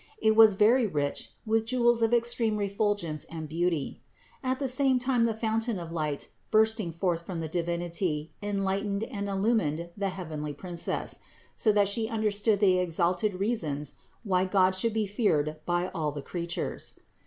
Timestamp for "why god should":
14.23-14.95